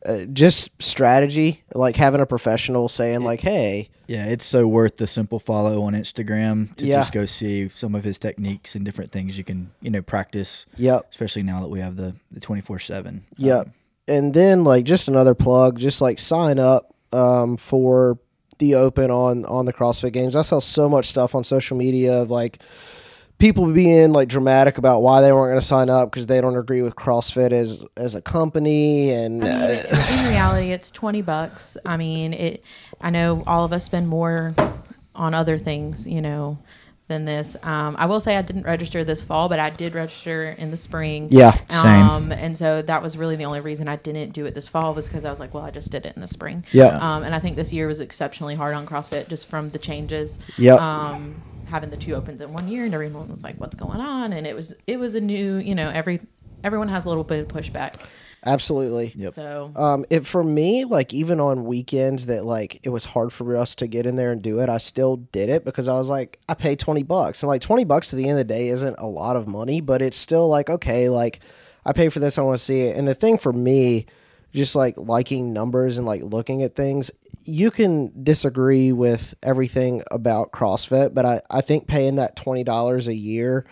[0.07, 5.07] uh, just strategy, like having a professional saying like, "Hey, Yeah, it's so worth the
[5.07, 6.99] simple follow on Instagram to Yeah.
[6.99, 10.67] just go see some of his techniques and different things you can you know practice,
[10.77, 13.25] yep, especially now that we have the the twenty four seven.
[13.38, 13.69] Yep.
[14.07, 18.19] and then like just another plug, just like sign up um, for
[18.59, 20.37] the open on on the CrossFit Games.
[20.37, 22.61] I saw so much stuff on social media of like
[23.38, 26.57] people being like dramatic about why they weren't going to sign up because they don't
[26.57, 31.23] agree with CrossFit as as a company and I mean, uh, in reality, it's twenty
[31.23, 31.77] bucks.
[31.85, 32.64] I mean, it.
[33.01, 34.55] I know all of us spend more
[35.14, 36.59] on other things, you know,
[37.07, 37.55] than this.
[37.62, 40.77] Um, I will say I didn't register this fall, but I did register in the
[40.77, 41.29] spring.
[41.31, 42.09] yeah, Same.
[42.09, 44.94] Um, and so that was really the only reason I didn't do it this fall
[44.94, 46.64] was because I was like, well, I just did it in the spring.
[46.73, 49.79] yeah, Um, and I think this year was exceptionally hard on CrossFit just from the
[49.79, 50.38] changes.
[50.57, 50.81] Yep.
[51.66, 54.46] Having the two opens in one year, and everyone was like, "What's going on?" And
[54.46, 56.20] it was it was a new, you know, every
[56.62, 57.94] everyone has a little bit of pushback.
[58.46, 59.12] absolutely.
[59.16, 59.33] Yep.
[59.35, 63.57] So Um, it for me, like even on weekends that like it was hard for
[63.57, 66.09] us to get in there and do it, I still did it because I was
[66.09, 68.68] like, I pay twenty bucks, and like twenty bucks at the end of the day
[68.68, 71.40] isn't a lot of money, but it's still like okay, like
[71.87, 72.96] I pay for this, I want to see it.
[72.96, 74.07] And the thing for me,
[74.55, 77.11] just like liking numbers and like looking at things,
[77.44, 83.07] you can disagree with everything about CrossFit, but I, I think paying that twenty dollars
[83.09, 83.66] a year,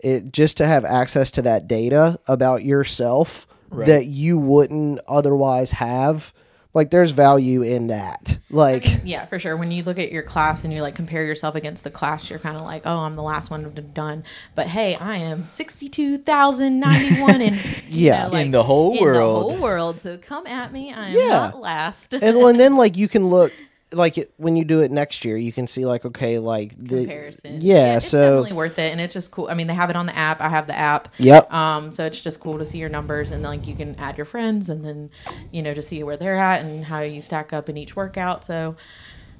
[0.00, 3.46] it just to have access to that data about yourself
[3.86, 6.32] that you wouldn't otherwise have.
[6.74, 8.38] Like there's value in that.
[8.50, 9.56] Like Yeah, for sure.
[9.56, 12.38] When you look at your class and you like compare yourself against the class, you're
[12.38, 14.22] kind of like, oh, I'm the last one to have done.
[14.54, 18.30] But hey, I am 62,091 and Yeah.
[18.36, 19.44] In the whole in world.
[19.46, 20.00] the whole world.
[20.00, 20.92] So come at me.
[20.92, 21.28] I am Yeah.
[21.28, 22.12] not last.
[22.14, 23.52] and, well, and then like you can look
[23.92, 26.98] like it, when you do it next year, you can see like okay, like the
[26.98, 27.60] Comparison.
[27.60, 29.48] Yeah, it's so definitely worth it, and it's just cool.
[29.48, 30.40] I mean, they have it on the app.
[30.40, 31.08] I have the app.
[31.18, 31.52] Yep.
[31.52, 34.26] Um, so it's just cool to see your numbers, and like you can add your
[34.26, 35.10] friends, and then
[35.52, 38.44] you know to see where they're at and how you stack up in each workout.
[38.44, 38.76] So,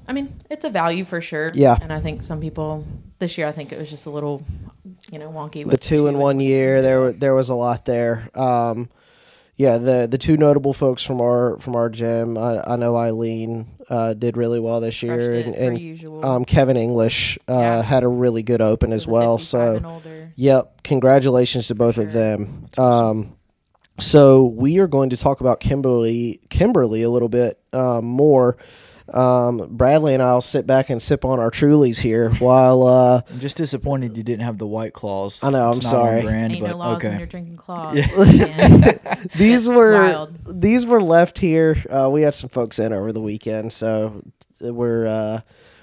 [0.07, 1.51] I mean, it's a value for sure.
[1.53, 1.77] Yeah.
[1.81, 2.85] And I think some people
[3.19, 4.43] this year, I think it was just a little,
[5.11, 5.63] you know, wonky.
[5.63, 8.89] With the two in one year there there was a lot there um
[9.59, 13.67] yeah the the two notable folks from our from our gym i, I know eileen
[13.89, 15.13] uh did really well this year
[15.47, 15.77] and, and
[16.25, 17.81] um kevin english uh Yeah.
[17.83, 19.79] had a really good open as well so
[20.35, 22.65] yep congratulations to both of them.
[22.77, 23.35] Um
[23.99, 28.55] so we are going to talk about kimberly kimberly a little bit um, more
[29.13, 33.39] um, Bradley and I'll sit back and sip on our Trulies here while uh, I'm
[33.39, 35.43] just disappointed you didn't have the white claws.
[35.43, 36.21] I know, It's I'm not on sorry.
[36.23, 37.17] brand, Ain't but no laws when okay.
[37.19, 37.95] you're drinking claws.
[37.95, 38.99] man.
[39.37, 40.61] these It's were wild.
[40.61, 41.75] these were left here.
[41.89, 44.21] Uh, we had some folks in over the weekend, so
[44.61, 45.41] we're uh,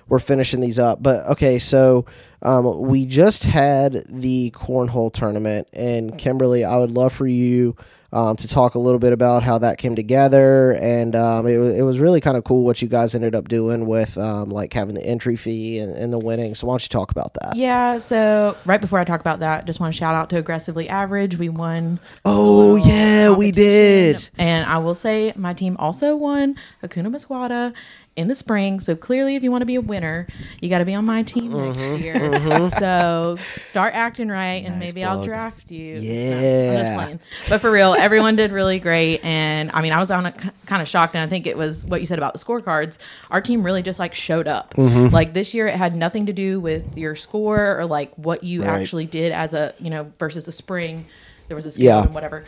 [0.08, 1.02] we're finishing these up.
[1.02, 2.06] But okay, so
[2.42, 7.76] um, we just had the cornhole tournament, and Kimberly, I would love for you.
[8.16, 11.82] Um, to talk a little bit about how that came together, and um, it, it
[11.82, 14.94] was really kind of cool what you guys ended up doing with um, like having
[14.94, 16.54] the entry fee and, and the winning.
[16.54, 17.56] So why don't you talk about that?
[17.56, 20.88] Yeah, so right before I talk about that, just want to shout out to Aggressively
[20.88, 21.36] Average.
[21.36, 22.00] We won.
[22.24, 24.30] Oh yeah, we did.
[24.38, 27.74] And I will say my team also won Hakuna Maswada
[28.16, 28.80] in the spring.
[28.80, 30.26] So clearly, if you want to be a winner,
[30.60, 31.78] you got to be on my team Mm-hmm.
[31.78, 32.70] next year.
[32.70, 35.94] So start acting right, and Nice maybe I'll draft you.
[35.96, 36.94] No, Yeah.
[37.02, 37.20] playing.
[37.48, 39.22] But for real, everyone did really great.
[39.24, 41.84] And I mean, I was on a, kind of shocked, and I think it was
[41.84, 42.98] what you said about the scorecards.
[43.30, 44.74] Our team really just like showed up.
[44.74, 45.14] Mm-hmm.
[45.14, 48.62] Like this year, it had nothing to do with your score or like what you
[48.64, 48.80] Right.
[48.80, 51.04] actually did as a you know versus the spring.
[51.48, 52.02] There was a Yeah.
[52.02, 52.44] and whatever.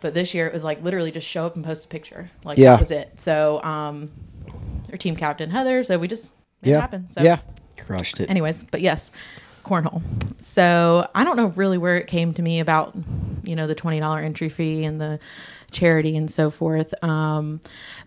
[0.00, 2.30] But this year it was like literally just show up and post a picture.
[2.44, 2.70] Like Yeah.
[2.74, 3.20] that was it.
[3.20, 4.10] So um
[4.90, 6.30] our team captain Heather, so we just
[6.62, 6.78] made Yeah.
[6.78, 7.06] it happen.
[7.10, 7.38] So Yeah.
[7.78, 8.28] Crushed it.
[8.30, 9.10] anyways, but yes,
[9.64, 10.02] cornhole.
[10.40, 12.94] So I don't know really where it came to me about,
[13.44, 15.18] you know, the twenty dollar entry fee and the
[15.70, 16.94] charity and so forth.
[17.04, 17.60] Um,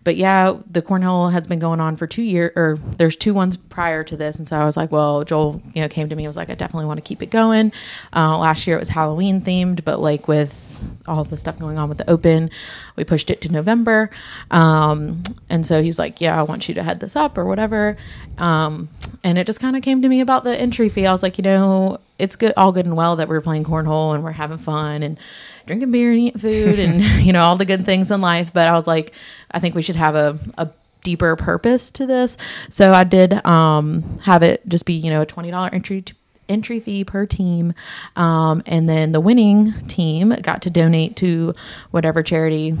[0.04, 3.56] but yeah, the cornhole has been going on for two years, or there's two ones
[3.56, 6.24] prior to this, and so I was like, well, Joel, you know, came to me
[6.24, 7.72] and was like, I definitely want to keep it going.
[8.14, 10.68] Uh, last year it was Halloween themed, but like with
[11.06, 12.50] all the stuff going on with the open,
[12.96, 14.10] we pushed it to November.
[14.50, 17.96] Um, and so he's like, yeah, I want you to head this up or whatever.
[18.38, 18.88] Um,
[19.24, 21.06] and it just kind of came to me about the entry fee.
[21.06, 24.14] I was like, you know, it's good, all good and well that we're playing cornhole
[24.14, 25.18] and we're having fun and
[25.66, 28.52] drinking beer and eating food and, you know, all the good things in life.
[28.52, 29.12] But I was like,
[29.50, 30.70] I think we should have a, a
[31.02, 32.36] deeper purpose to this.
[32.68, 36.14] So I did um, have it just be, you know, a $20 entry t-
[36.48, 37.72] entry fee per team.
[38.16, 41.54] Um, and then the winning team got to donate to
[41.90, 42.76] whatever charity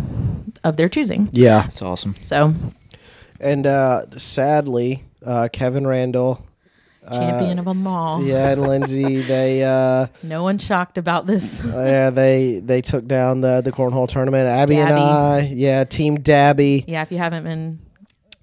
[0.64, 1.30] of their choosing.
[1.32, 1.66] Yeah.
[1.66, 2.14] it's awesome.
[2.22, 2.54] So
[3.40, 6.44] And uh, sadly, uh, Kevin Randall,
[7.10, 8.22] champion of them all.
[8.22, 11.62] yeah, and Lindsay, they uh, No one shocked about this.
[11.64, 14.46] yeah they they took down the the cornhole tournament.
[14.46, 16.84] Abby and I, yeah, Team Dabby.
[16.86, 17.80] Yeah, if you haven't been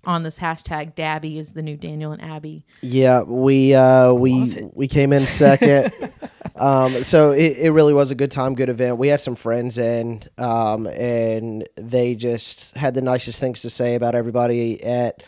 [0.06, 2.66] on this hashtag, Dabby is the new Daniel and Abby.
[2.82, 5.92] Yeah, we uh, we we came in second.
[6.56, 8.98] um, so it, it really was a good time, good event.
[8.98, 13.96] We had some friends in, um, and they just had the nicest things to say
[13.96, 15.22] about everybody at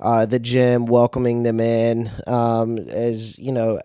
[0.00, 3.80] uh, the gym, welcoming them in um, as you know,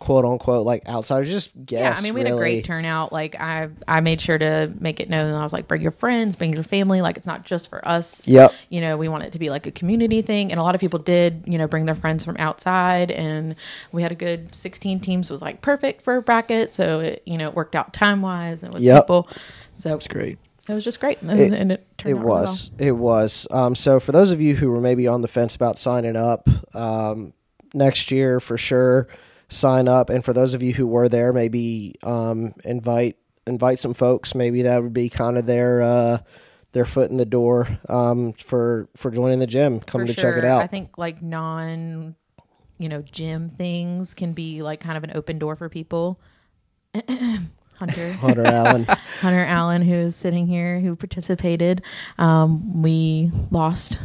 [0.00, 1.72] quote unquote, like outsiders, just guests.
[1.72, 3.12] yeah, I mean, we had a great turnout.
[3.12, 5.32] Like I, I made sure to make it known.
[5.34, 7.00] I was like, bring your friends, bring your family.
[7.00, 8.26] Like it's not just for us.
[8.26, 8.52] Yep.
[8.70, 10.80] You know, we want it to be like a community thing, and a lot of
[10.80, 13.54] people did, you know, bring their friends from outside, and
[13.92, 15.30] we had a good sixteen teams.
[15.30, 18.62] Was like perfect for a bracket, so it, you know, it worked out time wise
[18.62, 19.04] and with Yep.
[19.04, 19.28] people.
[19.72, 20.38] So It's great.
[20.68, 22.42] It was just great, and It- and it turned It out really well.
[22.42, 22.70] was.
[22.78, 23.46] It was.
[23.50, 26.48] Um, so for those of you who were maybe on the fence about signing up
[26.74, 27.32] um,
[27.74, 29.08] next year, for sure,
[29.48, 30.08] sign up.
[30.10, 34.34] And for those of you who were there, maybe um, invite invite some folks.
[34.34, 36.18] Maybe that would be kind of their uh,
[36.72, 40.36] their foot in the door um, for for joining the gym, coming For to check
[40.36, 40.62] it out.
[40.62, 42.14] I think like non,
[42.78, 46.18] you know, gym things can be like kind of an open door for people.
[47.78, 48.12] Hunter.
[48.20, 48.84] Hunter Allen.
[49.20, 51.82] Hunter Allen, who is sitting here, who participated.
[52.18, 53.98] Um, we lost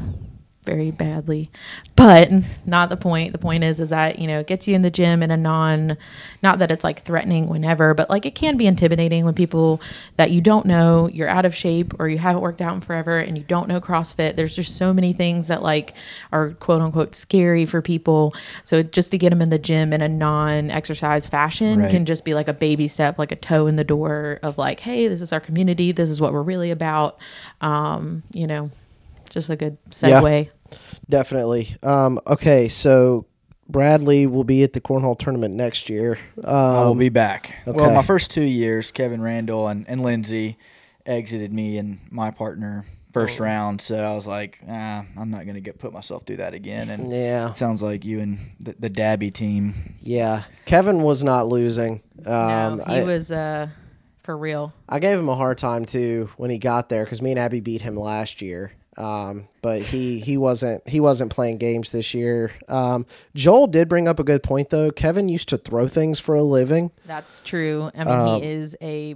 [0.63, 1.49] very badly.
[1.95, 2.31] But
[2.65, 3.31] not the point.
[3.31, 5.37] The point is is that you know it gets you in the gym in a
[5.37, 5.97] non
[6.43, 9.81] not that it's like threatening whenever but like it can be intimidating when people
[10.17, 13.17] that you don't know you're out of shape or you haven't worked out in forever
[13.19, 14.35] and you don't know crossfit.
[14.35, 15.93] There's just so many things that like
[16.31, 18.33] are quote unquote scary for people.
[18.63, 21.89] So just to get them in the gym in a non exercise fashion Right.
[21.91, 24.81] can just be like a baby step like a toe in the door of like
[24.81, 25.91] hey this is our community.
[25.91, 27.17] This is what we're really about.
[27.61, 28.71] Um you know
[29.29, 30.21] just a good Yeah.
[30.21, 30.49] segue
[31.09, 31.75] Definitely.
[31.83, 33.25] Um, okay, so
[33.67, 36.17] Bradley will be at the cornhole tournament next year.
[36.43, 37.55] I'll Um, be back.
[37.67, 37.75] okay.
[37.75, 40.57] Well, my first two years, Kevin Randall and, and Lindsay
[41.05, 43.81] exited me and my partner first round.
[43.81, 46.89] So I was like, ah, I'm not going to get put myself through that again.
[46.91, 49.95] And yeah, it sounds like you and the, the Dabby team.
[49.99, 50.43] yeah.
[50.65, 52.01] Kevin was not losing.
[52.27, 53.69] Um, no, he I, was uh
[54.23, 57.31] for real I gave him a hard time too when he got there because me
[57.31, 58.71] and Abby beat him last year.
[58.97, 62.51] Um, but he he wasn't he wasn't playing games this year.
[62.67, 64.91] Um, Joel did bring up a good point though.
[64.91, 66.91] Kevin used to throw things for a living.
[67.05, 69.15] that's true i mean Um, he is a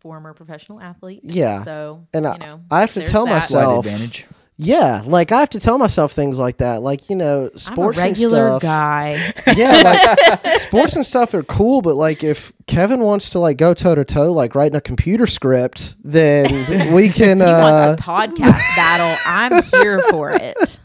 [0.00, 1.62] former professional athlete Yeah.
[1.62, 3.30] so And you I- know I have to tell that.
[3.32, 4.26] myself- Slight advantage.
[4.56, 6.80] Yeah, like I have to tell myself things like that.
[6.80, 8.62] Like you know, I'm a sports regular and stuff.
[8.62, 9.82] guy yeah,
[10.44, 13.96] like sports and stuff are cool, but like if Kevin wants to like go toe
[13.96, 17.38] to toe, like writing a computer script, then we can.
[17.38, 20.78] he Uh, wants a podcast battle i'm here for it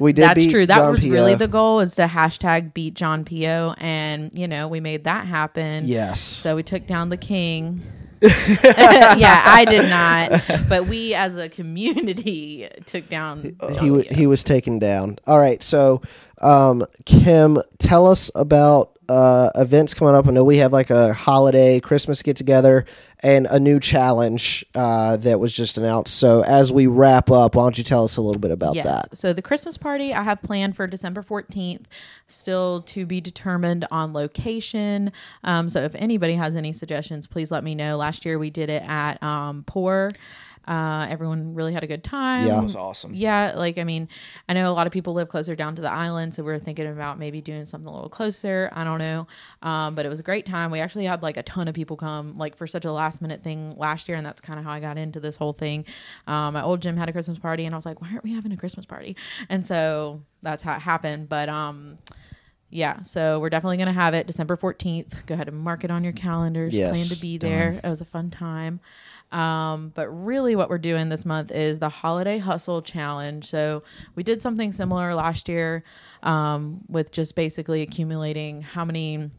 [0.00, 0.22] we did.
[0.22, 0.64] That's true.
[0.66, 1.12] That John was Pia.
[1.12, 5.26] really the goal is to hashtag beat John Pio, and you know we made that
[5.26, 5.86] happen.
[5.86, 6.20] Yes.
[6.20, 7.82] So we took down the king.
[8.22, 13.56] yeah, I did not, but we as a community took down.
[13.60, 15.18] John he w- he was taken down.
[15.26, 16.02] All right, so
[16.40, 20.26] um, Kim, tell us about uh, events coming up.
[20.26, 22.84] I know we have like a holiday Christmas get together
[23.20, 26.14] and a new challenge uh, that was just announced.
[26.14, 28.84] So as we wrap up, why don't you tell us a little bit about yes.
[28.84, 29.16] that?
[29.16, 31.84] So the Christmas party I have planned for December 14th,
[32.28, 35.12] still to be determined on location.
[35.42, 37.96] Um, so if anybody has any suggestions, please let me know.
[37.96, 40.12] Last year we did it at um, Poor.
[40.68, 42.46] Uh, everyone really had a good time.
[42.46, 42.60] Yeah.
[42.60, 43.14] it was awesome.
[43.14, 44.06] Yeah, like I mean,
[44.48, 46.58] I know a lot of people live closer down to the island, so we were
[46.58, 48.68] thinking about maybe doing something a little closer.
[48.72, 49.26] I don't know,
[49.62, 50.70] um, but it was a great time.
[50.70, 53.42] We actually had like a ton of people come, like for such a last minute
[53.42, 55.86] thing last year, and that's kind of how I got into this whole thing.
[56.26, 58.34] Um, my old gym had a Christmas party, and I was like, why aren't we
[58.34, 59.16] having a Christmas party?
[59.48, 61.28] And so that's how it happened.
[61.28, 61.98] But um,
[62.70, 65.24] yeah, so we're definitely gonna have it December fourteenth.
[65.26, 66.74] Go ahead and mark it on your calendars.
[66.74, 67.80] Yes, Plan to be there.
[67.82, 68.80] It was a fun time.
[69.32, 73.44] Um, but really, what we're doing this month is the Holiday Hustle Challenge.
[73.44, 73.82] So
[74.14, 75.84] we did something similar last year
[76.22, 79.30] um, with just basically accumulating how many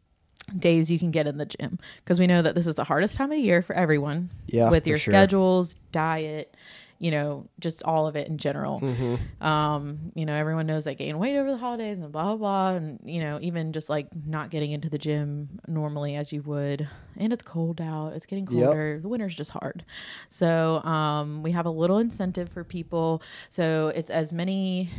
[0.57, 3.15] days you can get in the gym because we know that this is the hardest
[3.15, 4.29] time of year for everyone.
[4.47, 5.11] Yeah, with your sure.
[5.11, 6.55] schedules, diet,
[6.99, 8.81] you know, just all of it in general.
[8.81, 9.43] Mm-hmm.
[9.45, 12.69] Um, you know, everyone knows they gain weight over the holidays and blah blah blah,
[12.75, 16.87] and you know, even just like not getting into the gym normally as you would,
[17.17, 18.65] and it's cold out, it's getting Yep.
[18.65, 18.99] colder.
[19.01, 19.83] The winter's just hard,
[20.27, 23.21] so um, we have a little incentive for people.
[23.49, 24.89] So it's as many.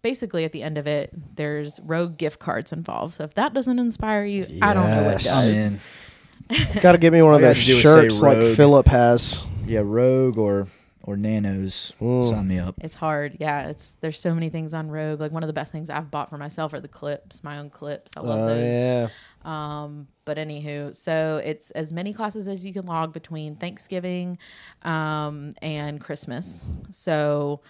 [0.00, 3.14] Basically, at the end of it, there's rogue gift cards involved.
[3.14, 5.24] So if that doesn't inspire you, I don't know what Yes.
[5.24, 5.72] does.
[5.74, 6.80] I'm.
[6.80, 8.88] Got to get me one of those have to do is say shirts like Philip
[8.88, 9.46] has.
[9.64, 10.66] Yeah, Rogue or
[11.04, 11.92] or Nanos.
[12.00, 12.30] Mm.
[12.30, 12.74] Sign me up.
[12.80, 13.36] It's hard.
[13.40, 15.20] Yeah, it's there's so many things on Rogue.
[15.20, 17.70] Like one of the best things I've bought for myself are the clips, my own
[17.70, 18.12] clips.
[18.16, 18.64] I love Oh those.
[18.64, 19.08] yeah.
[19.44, 24.38] Um, but anywho, so it's as many classes as you can log between Thanksgiving
[24.82, 26.64] um, and Christmas.
[26.90, 27.60] So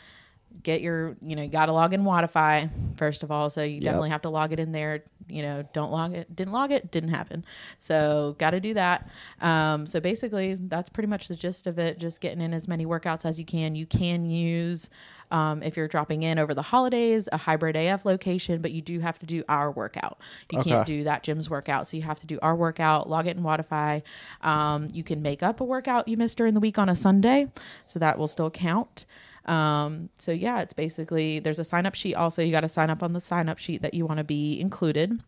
[0.62, 2.68] get your, you know, you got to log in Wodify
[2.99, 3.49] first of all.
[3.49, 5.05] So you definitely have to log it in there.
[5.33, 6.35] You know, don't log it.
[6.35, 6.90] Didn't log it.
[6.90, 7.45] Didn't happen.
[7.79, 9.09] So got to do that.
[9.40, 11.99] Um, so basically, that's pretty much the gist of it.
[11.99, 13.75] Just getting in as many workouts as you can.
[13.75, 14.90] You can use.
[15.31, 19.01] Um, if you're dropping in over the holidays, a hybrid AF location, but you do
[19.01, 20.18] have to do our workout.
[20.51, 20.68] You Okay.
[20.71, 21.87] can't do that gym's workout.
[21.87, 24.03] So you have to do our workout, log it in Wodify.
[24.42, 27.51] Um, you can make up a workout you missed during the week on a Sunday.
[27.87, 29.07] So that will still count.
[29.46, 32.42] Um, so yeah, it's basically there's a sign up sheet also.
[32.42, 34.61] You got to sign up on the sign up sheet that you want to be
[34.61, 35.22] included.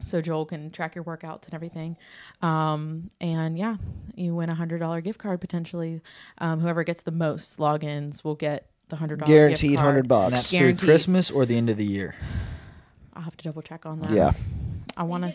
[0.00, 1.98] So Joel can track your workouts and everything.
[2.40, 3.76] Um, and yeah,
[4.14, 6.00] you win a hundred dollar gift card potentially.
[6.38, 10.30] Um, whoever gets the most logins will get the hundred dollar Guaranteed hundred bucks.
[10.30, 12.14] that's through Christmas or the end of the year.
[13.14, 14.10] I'll have to double check on that.
[14.10, 14.32] Yeah.
[14.96, 15.32] I want to.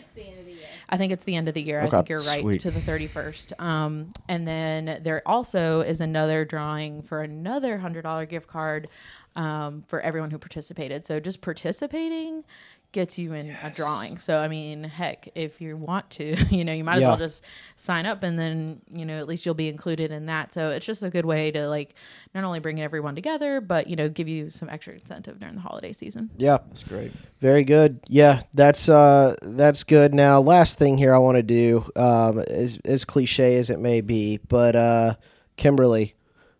[0.88, 1.80] I think it's the end of the year.
[1.80, 2.60] I think you're right Sweet.
[2.60, 3.60] to the 31st.
[3.60, 8.88] Um, and then there also is another drawing for another hundred dollar gift card
[9.36, 11.06] um, for everyone who participated.
[11.06, 12.44] So just participating
[12.94, 14.16] gets you in a drawing.
[14.16, 17.08] So I mean, heck, if you want to, you know, you might as Yeah.
[17.08, 17.44] well just
[17.76, 20.52] sign up and then, you know, at least you'll be included in that.
[20.54, 21.94] So it's just a good way to like
[22.34, 25.60] not only bring everyone together, but you know, give you some extra incentive during the
[25.60, 26.30] holiday season.
[26.38, 26.58] Yeah.
[26.68, 27.12] That's great.
[27.40, 28.00] Very good.
[28.08, 30.14] Yeah, that's uh that's good.
[30.14, 34.00] Now, last thing here I want to do, um, as, as cliche as it may
[34.00, 35.14] be, but uh,
[35.56, 36.14] Kimberly,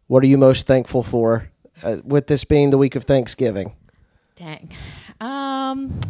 [0.09, 1.49] what are you most thankful for?
[1.83, 3.73] Uh, with this being the week of Thanksgiving.
[4.37, 4.71] Dang.
[5.21, 6.07] Um, that's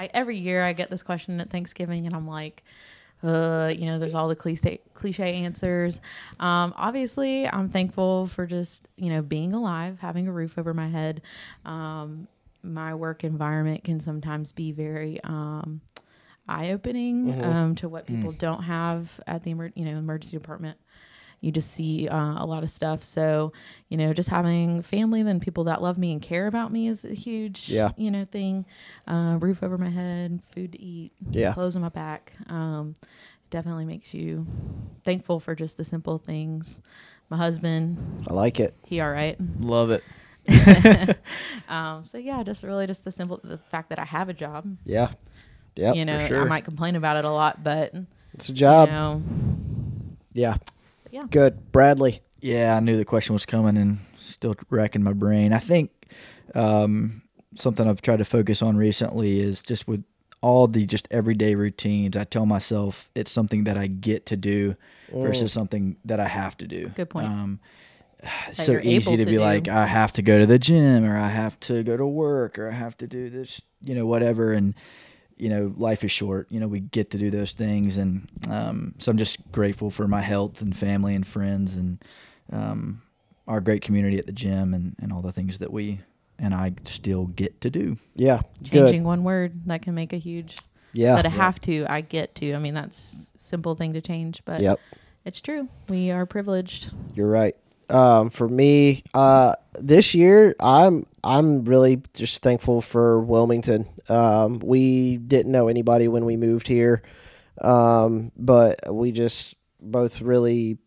[0.00, 2.64] I every year I get this question at Thanksgiving, and I'm like,
[3.22, 6.00] uh, you know, there's all the cliche cliche answers.
[6.38, 10.88] Um, obviously, I'm thankful for just you know being alive, having a roof over my
[10.88, 11.20] head.
[11.66, 12.28] Um,
[12.62, 15.80] my work environment can sometimes be very um,
[16.48, 20.78] eye opening um, to what people don't have at the emer- you know emergency department
[21.40, 23.02] you just see uh, a lot of stuff.
[23.02, 23.52] So,
[23.88, 27.04] you know, just having family, then people that love me and care about me is
[27.04, 27.90] a huge, Yeah.
[27.96, 28.66] you know, thing.
[29.08, 31.52] Uh, roof over my head, food to eat, Yeah.
[31.54, 32.32] clothes on my back.
[32.48, 32.94] Um,
[33.50, 34.46] definitely makes you
[35.04, 36.80] thankful for just the simple things.
[37.30, 38.74] My husband, I like it.
[38.84, 39.36] he all right.
[39.60, 40.04] Love it.
[41.68, 44.66] Um, so yeah, just really just the simple, the fact that I have a job.
[44.84, 45.10] Yeah.
[45.76, 45.92] yeah.
[45.92, 46.40] you know, sure.
[46.42, 47.94] I might complain about it a lot, but
[48.34, 48.88] It's a job.
[48.88, 49.22] you know,
[50.34, 50.56] Yeah.
[51.10, 51.24] Yeah.
[51.30, 51.72] Good.
[51.72, 52.20] Bradley.
[52.40, 55.52] Yeah, I knew the question was coming and still racking my brain.
[55.52, 55.90] I think
[56.54, 57.22] um,
[57.58, 60.04] something I've tried to focus on recently is just with
[60.40, 62.16] all the just everyday routines.
[62.16, 64.74] I tell myself it's something that I get to do
[65.12, 66.88] versus something that I have to do.
[66.88, 67.26] Good point.
[67.26, 67.60] Um,
[68.48, 69.40] it's so easy to to be do.
[69.40, 72.58] like, I have to go to the gym or I have to go to work
[72.58, 74.52] or I have to do this, you know, whatever.
[74.52, 74.74] And,
[75.40, 76.46] you know, life is short.
[76.50, 77.98] You know, we get to do those things.
[77.98, 82.02] And um, so I'm just grateful for my health and family and friends and
[82.52, 83.02] um,
[83.48, 86.00] our great community at the gym and, and all the things that we
[86.38, 87.96] and I still get to do.
[88.16, 88.40] Yeah.
[88.64, 89.06] Changing Good.
[89.08, 90.56] one word that can make a huge
[90.94, 91.12] Yeah.
[91.12, 92.54] instead of have to, I get to.
[92.54, 94.80] I mean, that's a simple thing to change, but Yep.
[95.24, 95.68] it's true.
[95.88, 96.92] We are privileged.
[97.14, 97.54] You're right.
[97.90, 103.86] Um, for me, uh, this year, I'm I'm really just thankful for Wilmington.
[104.08, 107.02] Um, we didn't know anybody when we moved here,
[107.60, 110.78] um, but we just both really,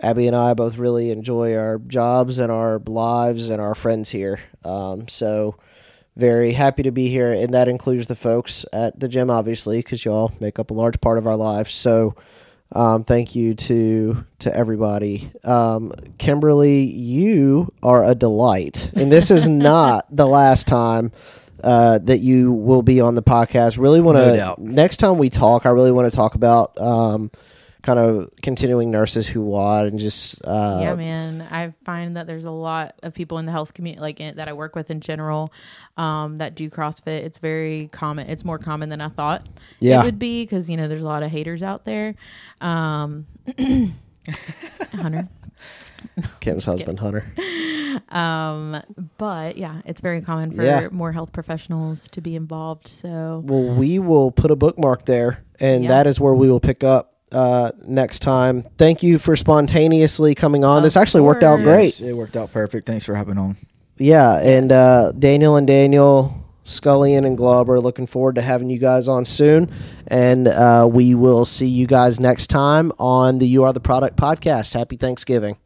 [0.00, 4.40] Abby and I both really enjoy our jobs and our lives and our friends here.
[4.64, 5.56] Um, so
[6.16, 10.04] very happy to be here, and that includes the folks at the gym, obviously, because
[10.04, 11.74] y'all make up a large part of our lives.
[11.74, 12.16] So.
[12.72, 15.32] Um, thank you to to everybody.
[15.44, 21.12] Um, Kimberly, you are a delight, and this is not the last time
[21.64, 23.78] uh, that you will be on the podcast.
[23.78, 24.58] Really want to doubt.
[24.58, 25.64] next time we talk.
[25.64, 27.30] I really want to talk about um,
[27.88, 31.40] kind of continuing nurses who what and just uh, yeah, man.
[31.50, 34.46] I find that there's a lot of people in the health community, like in, that
[34.46, 35.50] I work with in general,
[35.96, 37.22] um, that do CrossFit.
[37.24, 38.28] It's very common.
[38.28, 39.46] It's more common than I thought
[39.80, 40.02] Yeah.
[40.02, 42.14] it would be because you know there's a lot of haters out there.
[42.60, 43.26] Um,
[44.92, 45.28] Hunter.
[46.40, 47.24] Kim's husband Hunter.
[48.10, 48.82] Um,
[49.16, 50.88] but yeah, it's very common for Yeah.
[50.90, 52.86] more health professionals to be involved.
[52.86, 55.88] So Well, we will put a bookmark there, and Yeah.
[55.88, 58.62] that is where we will pick up uh, next time.
[58.76, 60.78] Thank you for spontaneously coming on.
[60.78, 62.00] Of this actually worked out course.
[62.00, 62.00] great.
[62.00, 62.86] It worked out perfect.
[62.86, 63.56] Thanks for hopping on.
[63.96, 66.32] Yeah, and uh, Daniel and Daniel,
[66.64, 69.70] Scullion and Glauber, looking forward to having you guys on soon.
[70.06, 74.16] And uh, we will see you guys next time on the You Are the Product
[74.16, 74.74] podcast.
[74.74, 75.56] Happy Thanksgiving.